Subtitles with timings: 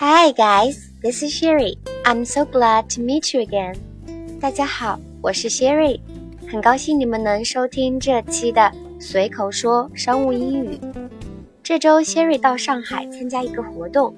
[0.00, 1.74] Hi guys, this is Sherry.
[2.04, 3.74] I'm so glad to meet you again.
[4.40, 6.00] 大家好，我是 Sherry，
[6.48, 10.78] 很高兴你们能收听这期的随口说商务英语。
[11.64, 14.14] 这周 Sherry 到上海参加一个活动，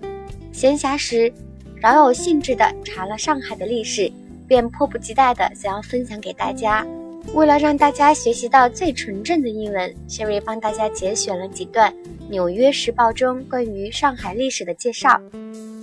[0.53, 1.33] 闲暇时
[1.77, 4.13] 饶有兴致地查了上海的历史，
[4.47, 6.87] 便迫不及待地想要分享给大家。
[7.33, 11.93] 为了让大家学习到最纯正的英文，Sherry 帮大家节选了几段
[12.29, 15.21] 《纽约时报》中关于上海历史的介绍。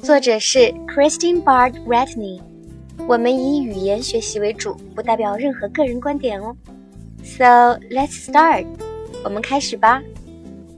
[0.04, 2.42] 作者是 Christine Bard Ratney。
[3.08, 6.54] 我们以语言学习为主，不代表任何个人观点哦。
[7.24, 8.66] So let's start，
[9.24, 10.04] 我们开始吧。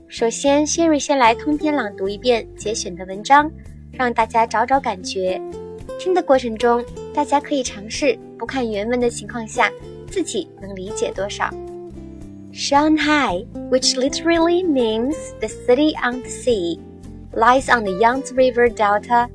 [0.06, 3.50] 首先，Sherry 先来通篇朗读一遍节选的文章，
[3.92, 5.40] 让大家找找感觉。
[5.98, 9.68] 听的过程中，大家可以尝试不看原文的情况下。
[10.09, 11.49] 自己能理解多少。
[12.51, 16.79] Shanghai, which literally means the city on the sea,
[17.33, 19.27] lies on the Yangtze River Delta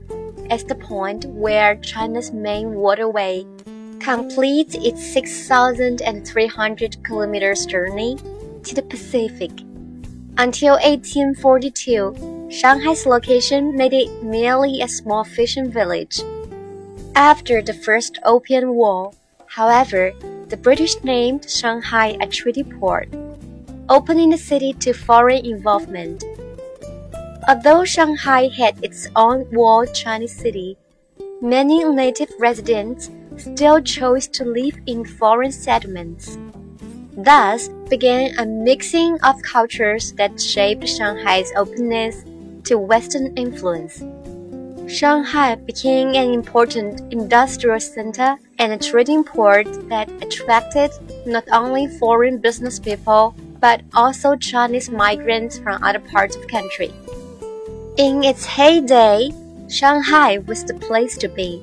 [0.49, 3.45] as the point where China's main waterway
[4.01, 8.17] completes its 6,300 kilometers journey
[8.65, 9.51] to the Pacific.
[10.39, 16.23] Until 1842, Shanghai's location made it merely a small fishing village.
[17.15, 19.13] After the First Opium War,
[19.47, 20.13] however,
[20.50, 23.10] the British named Shanghai a treaty port,
[23.90, 26.24] opening the city to foreign involvement.
[27.48, 30.78] Although Shanghai had its own walled Chinese city,
[31.42, 36.38] many native residents still chose to live in foreign settlements.
[37.18, 42.24] Thus began a mixing of cultures that shaped Shanghai's openness
[42.66, 44.04] to Western influence.
[44.89, 50.91] Shanghai became an important industrial center and a trading port that attracted
[51.27, 56.91] not only foreign business people but also Chinese migrants from other parts of the country.
[57.97, 59.31] In its heyday,
[59.69, 61.63] Shanghai was the place to be.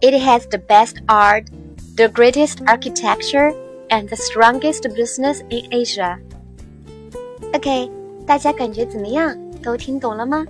[0.00, 1.50] It has the best art,
[1.94, 3.52] the greatest architecture,
[3.90, 6.18] and the strongest business in Asia.
[7.54, 7.90] OK，
[8.26, 9.36] 大家感觉怎么样？
[9.62, 10.46] 都听懂了吗？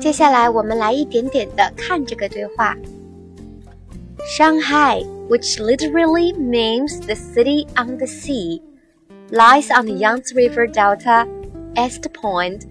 [0.00, 2.76] 接下来我们来一点点的看这个对话。
[4.36, 8.62] Shanghai, which literally means the city on the sea,
[9.30, 11.26] lies on the Yangtze River Delta
[11.74, 12.66] as the point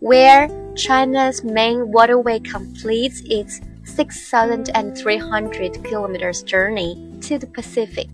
[0.00, 8.08] where China's main waterway completes its 6,300 kilometers journey to the Pacific.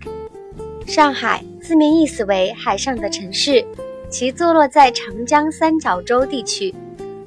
[0.87, 3.65] 上海字面意思为海上的城市，
[4.09, 6.72] 其坐落在长江三角洲地区。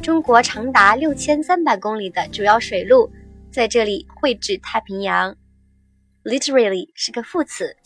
[0.02, 3.08] 中国长达六千三百公里的主要水路
[3.52, 5.32] 在这里汇至太平洋。
[6.24, 7.76] Literally 是个副词，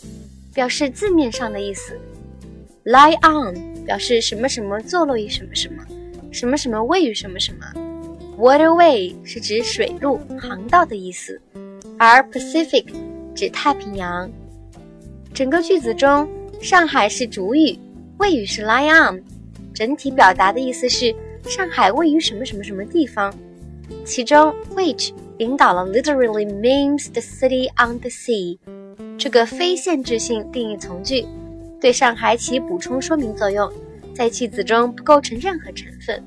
[0.54, 2.00] 表示字面上的意思。
[2.86, 5.84] Lie on 表示什么什么坐落于什么什么，
[6.32, 7.66] 什么什么位于什么什么。
[8.38, 11.38] Waterway 是指水路、航道的意思，
[11.98, 12.86] 而 Pacific
[13.34, 14.30] 指太平洋。
[15.34, 16.26] 整个句子中，
[16.62, 17.78] 上海是主语，
[18.16, 19.22] 谓语是 lie on，
[19.74, 21.14] 整体表达的意思是。
[21.46, 23.32] 上海位于什么什么什么地方？
[24.04, 28.58] 其中 which 引导了 literally means the city on the sea
[29.16, 31.24] 这个非限制性定义从句，
[31.80, 33.70] 对上海起补充说明作用，
[34.12, 36.22] 在句子中不构成任何成分。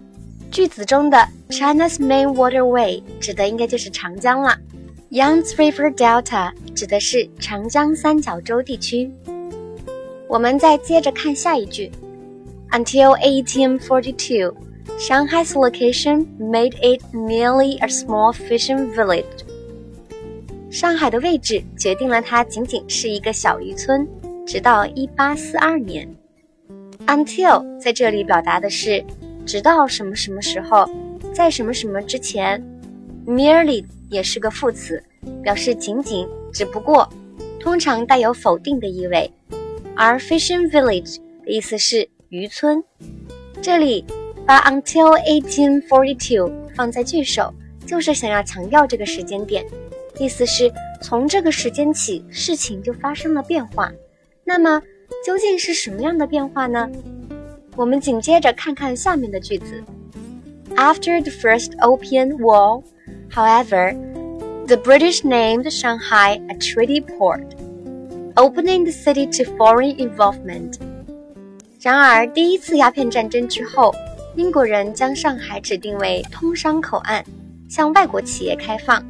[0.49, 1.17] 句子中的
[1.49, 4.57] China's main waterway 指的应该就是长江了
[5.11, 9.11] ，Yangtze River Delta 指的是长江三角洲地区。
[10.27, 11.91] 我们再接着看下一句
[12.71, 14.68] ，Until 1842。
[14.97, 19.25] Shanghai's location made it merely a small fishing village.
[20.69, 24.07] 上海的位置决定了它仅仅是一个小渔村，
[24.45, 26.15] 直到1842年。
[27.07, 29.03] Until 在这里表达的是
[29.45, 30.87] 直到什么什么时候，
[31.33, 32.63] 在什么什么之前。
[33.25, 35.03] Merely 也是个副词，
[35.41, 37.07] 表示仅仅、只不过，
[37.59, 39.31] 通常带有否定的意味。
[39.95, 42.83] 而 fishing village 的意思是渔村，
[43.61, 44.05] 这里。
[44.48, 47.52] 把 until 1842放在句首，
[47.86, 49.64] 就是想要强调这个时间点，
[50.18, 50.70] 意思是
[51.00, 53.90] 从这个时间起，事情就发生了变化。
[54.44, 54.82] 那么
[55.24, 56.90] 究竟是什么样的变化呢？
[57.74, 59.82] 我们紧接着看看下面的句子：
[60.76, 62.82] After the First Opium War,
[63.32, 63.96] however,
[64.66, 67.42] the British named Shanghai a treaty port,
[68.34, 70.74] opening the city to foreign involvement.
[71.80, 73.94] 然而，第一次鸦片战争之后。
[74.39, 77.21] 英国人将上海指定为通商口岸，
[77.67, 79.05] 向外国企业开放。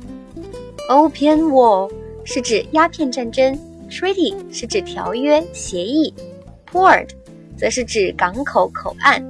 [0.89, 1.87] Opium War
[2.25, 3.55] 是指鸦片战争
[3.91, 6.11] ，Treaty 是指条约协议
[6.71, 7.09] ，Port
[7.55, 9.23] 则是指港口口岸。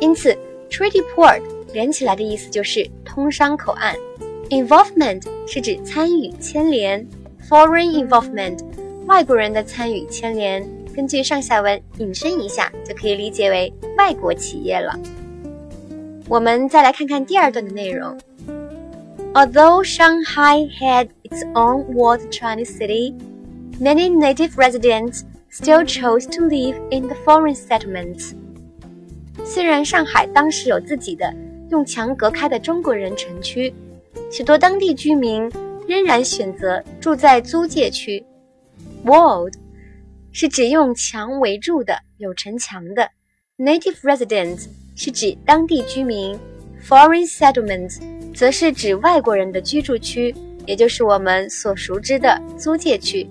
[0.00, 0.34] 因此
[0.70, 1.42] ，Treaty Port
[1.74, 3.94] 连起来的意思就是通商口岸
[4.48, 7.06] Involvement 是指参与、牵连
[7.46, 8.58] ；foreign involvement，
[9.04, 10.66] 外国人的参与、牵连。
[10.96, 14.98] 根据上下文引申一下，就可以理解为外国企业了。
[16.27, 18.17] 我们再来看看第二段的内容。
[19.33, 23.13] Although Shanghai had its own walled Chinese city,
[23.79, 25.21] many native residents
[25.51, 28.33] still chose to live in the foreign settlements.
[29.45, 31.33] 虽然上海当时有自己的
[31.69, 33.73] 用墙隔开的中国人城区，
[34.31, 35.49] 许多当地居民
[35.87, 38.25] 仍然选择住在租界区。
[39.05, 39.53] Walled
[40.31, 43.11] 是指用墙围住的，有城墙的。
[43.57, 46.38] Native residents 是指当地居民
[46.86, 47.98] ，foreign settlement
[48.34, 50.34] 则是指外国人的居住区，
[50.66, 53.28] 也就是我们所熟知的租界区。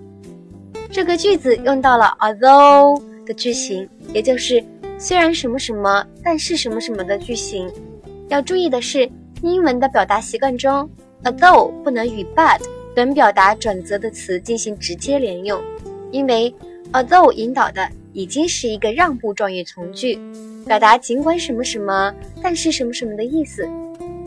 [0.91, 4.63] 这个句子用到了 although 的句型，也就是
[4.97, 7.71] 虽然什么什么，但是什么什么的句型。
[8.29, 9.09] 要注意的是，
[9.41, 10.89] 英文的表达习惯中
[11.23, 12.59] ，although 不能与 but
[12.95, 15.61] 等表达转折的词进行直接连用，
[16.11, 16.53] 因为。
[16.93, 20.19] Although 引导的已经是一个让步状语从句，
[20.65, 23.67] 表达尽管什么什么，但是什么什么的意思。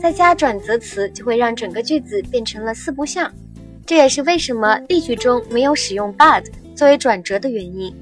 [0.01, 3.31] 再加转折词，就会让整个句子变成了四不像。
[3.85, 6.43] 这也是为什么例句中没有使用 but
[6.75, 7.93] 作为转折的原因。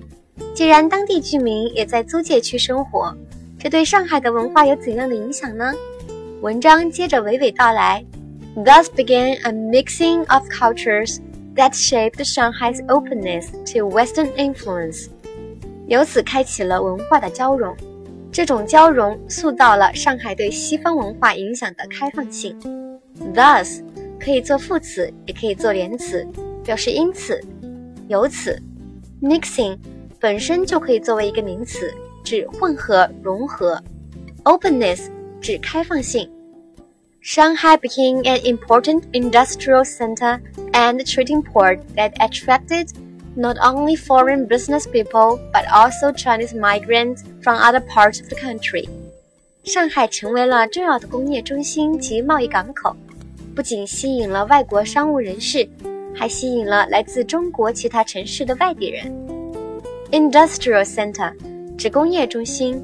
[0.53, 3.15] 既然当地居民也在租界区生活，
[3.59, 5.73] 这对上海的文化有怎样的影响呢？
[6.41, 8.03] 文章接着娓娓道来
[8.55, 11.19] ：Thus began a mixing of cultures.
[11.55, 15.09] that shaped Shanghai's openness to Western influence，
[15.93, 17.75] 由此开启了文化的交融。
[18.31, 22.59] 这种交融塑造了上海对西方文化影响的开放性。
[23.35, 23.83] Thus
[24.19, 26.27] 可以做副词，也可以做连词，
[26.63, 27.39] 表示因此、
[28.07, 28.59] 由此。
[29.21, 29.77] Mixing
[30.19, 31.93] 本身就可以作为一个名词，
[32.23, 33.79] 指混合、融合。
[34.45, 36.27] Openness 指开放性。
[37.21, 40.41] Shanghai became an important industrial center
[40.71, 42.89] and trading port that attracted
[43.36, 48.88] not only foreign business people but also Chinese migrants from other parts of the country.
[49.64, 52.96] 上海成为了重要的工业中心及贸易港口，
[53.54, 55.68] 不仅吸引了外国商务人士，
[56.14, 59.12] 还吸引了来自中国其他城市的外地人。
[60.10, 61.32] Industrial center
[61.76, 62.82] 指工业中心，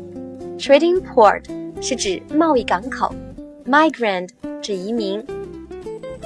[0.59, 1.43] trading port
[1.81, 3.15] 是指贸易港口。
[3.67, 4.29] migrant
[4.61, 5.25] 指移民。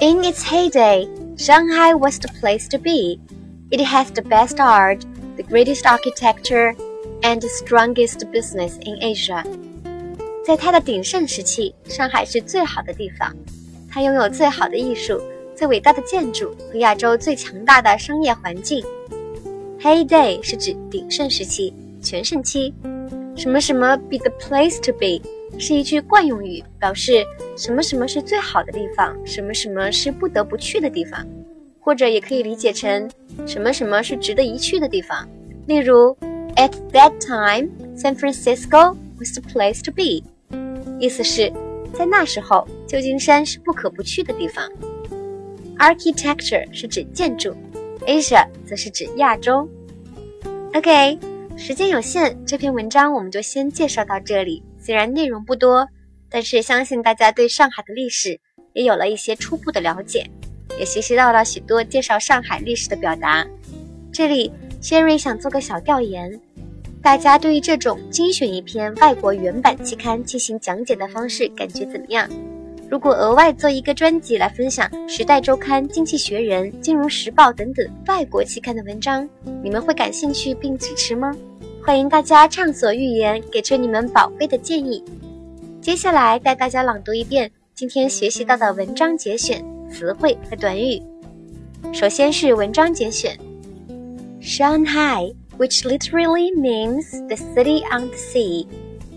[0.01, 3.21] In its heyday, Shanghai was the place to be.
[3.74, 5.04] It has the best art,
[5.36, 6.76] the greatest architecture,
[7.24, 9.44] and the strongest business in Asia.
[10.46, 13.36] 在它的鼎盛时期，上海是最好的地方。
[13.90, 15.20] 它拥有最好的艺术、
[15.56, 18.86] 最伟大的建筑和亚洲最强大的商业环境。
[19.82, 22.72] Heyday 是指鼎盛时期、全盛期。
[23.36, 25.20] 什么什么 be the place to be
[25.58, 27.26] 是一句惯用语，表示
[27.58, 31.26] 什么什么是最好的地方，什么什么是不得不去的地方，
[31.84, 33.10] 或者也可以理解成
[33.46, 35.28] 什么什么是值得一去的地方。
[35.68, 36.16] 例如
[36.56, 40.24] ，At that time, San Francisco was the place to be，
[41.00, 41.52] 意思是，
[41.94, 44.70] 在那时候，旧金山是不可不去的地方。
[45.78, 47.54] Architecture 是指建筑
[48.06, 49.68] ，Asia 则是指亚洲。
[50.74, 51.20] OK，
[51.58, 54.64] 时间有限，这篇文章我们就先介绍到这里。
[54.80, 55.88] 虽然内容不多，
[56.30, 58.40] 但是相信大家对上海的历史
[58.74, 60.30] 也有了一些初步的了解，
[60.80, 63.46] 也学习到了许多介绍上海历史的表达。
[64.12, 64.52] 这里
[64.82, 66.40] ，Sherry 想做个小调研，
[67.02, 72.30] 大家对于这种精选一篇外国原版期刊进行讲解的方式感觉怎么样？
[72.90, 79.28] 如果额外做一个专辑来分享《时代周刊》《经济学人》《金融时报》等等外国期刊的文章，
[79.64, 81.36] 你们会感兴趣并支持吗？
[81.84, 85.04] 欢迎大家畅所欲言，给出你们宝贵的建议。
[85.82, 91.03] 接下来带大家朗读一遍今天学习到的文章节选、词汇和短语。
[91.93, 93.39] 首先是文章节选：
[94.41, 98.67] Shanghai, which literally means the city on the sea,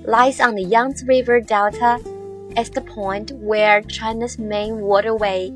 [0.06, 2.00] lies on the Yangtze River Delta
[2.56, 5.52] as the point where China's main waterway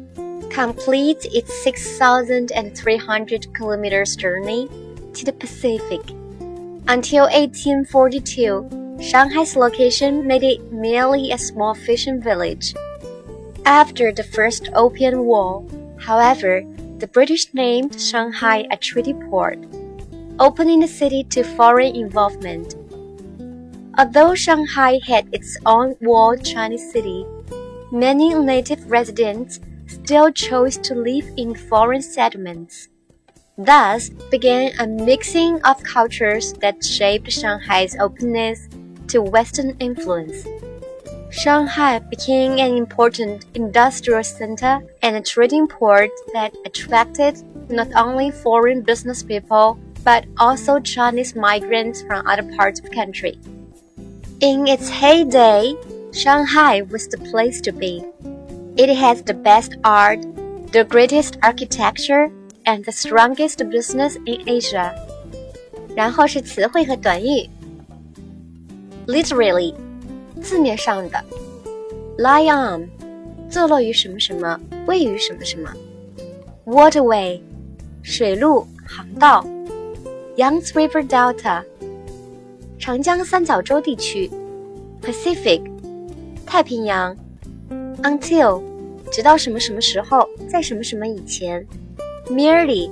[0.50, 4.69] completes its 6,300 kilometers journey
[5.13, 6.01] to the Pacific.
[6.88, 12.74] Until 1842, Shanghai's location made it merely a small fishing village.
[13.64, 15.64] After the First Opium War,
[15.99, 16.62] however,
[16.99, 19.59] the British named Shanghai a treaty port,
[20.38, 22.75] opening the city to foreign involvement.
[23.99, 27.26] Although Shanghai had its own walled Chinese city,
[27.93, 32.88] many native residents still chose to live in foreign settlements.
[33.59, 38.69] Thus began a mixing of cultures that shaped Shanghai's openness
[39.09, 40.47] to Western influence.
[41.29, 48.81] Shanghai became an important industrial center and a trading port that attracted not only foreign
[48.81, 53.38] business people but also Chinese migrants from other parts of the country.
[54.39, 55.75] In its heyday,
[56.13, 58.03] Shanghai was the place to be.
[58.77, 60.22] It has the best art,
[60.72, 62.29] the greatest architecture,
[62.65, 64.93] and the strongest business in Asia.
[65.95, 67.50] 然后是词汇和短语。
[69.07, 69.74] Literally，
[70.40, 71.25] 字面上的
[72.18, 72.88] ，lie on，
[73.49, 75.73] 坐落于什么什么，位于什么什么。
[76.64, 77.40] Waterway，
[78.02, 79.47] 水路、航道。
[80.37, 81.62] Yangtze River Delta，
[82.78, 84.30] 长江三角洲地区。
[85.02, 85.62] Pacific，
[86.47, 87.16] 太平洋。
[88.02, 88.62] Until，
[89.11, 91.66] 直到什么什么时候，在什么什么以前。
[92.28, 92.90] Merely，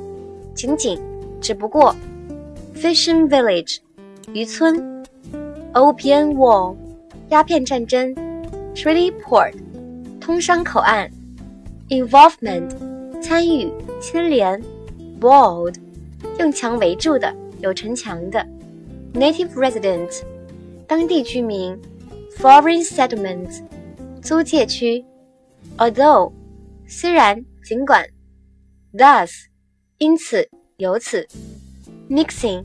[0.54, 1.00] 仅仅，
[1.40, 1.94] 只不过。
[2.74, 3.78] Fishing Village，
[4.34, 5.04] 渔村
[5.72, 6.76] ；Opium wall
[7.29, 8.13] 鸦片战争；
[8.75, 9.53] Treaty Port，
[10.19, 11.09] 通商口岸；
[11.89, 12.69] Involvement，
[13.21, 14.59] 参与、牵连；
[15.19, 15.75] Walled，
[16.39, 18.39] 用墙围住的、有城墙的；
[19.13, 20.21] Native Resident，
[20.87, 21.77] 当地居民；
[22.37, 23.61] Foreign Settlements，
[24.21, 25.03] 租界区；
[25.77, 26.31] Although，
[26.87, 28.03] 虽然、尽管；
[28.93, 29.31] Thus，
[29.97, 31.27] 因此、由此。
[32.09, 32.63] mixing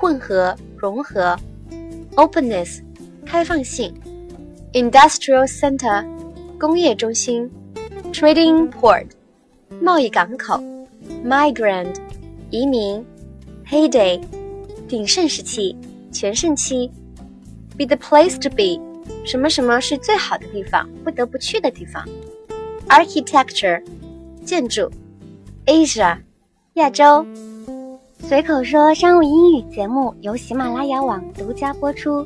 [0.00, 1.36] 混合融合，
[2.16, 2.80] openness
[3.25, 3.93] 开放性
[4.73, 6.05] ，industrial center
[6.59, 7.49] 工业中心
[8.11, 9.07] ，trading port
[9.81, 10.61] 贸易港口
[11.25, 11.95] ，migrant
[12.49, 13.03] 移民
[13.67, 14.21] ，heyday
[14.87, 15.75] 鼎盛时期
[16.11, 16.89] 全盛期
[17.77, 18.79] ，be the place to be
[19.25, 22.07] 什么什么是最好的地方，不得不去的地方
[22.87, 23.83] ，architecture
[24.45, 24.89] 建筑
[25.65, 26.17] ，Asia
[26.73, 27.25] 亚洲。
[28.19, 32.25] 随口说商务英语节目由喜马拉雅网独家播出，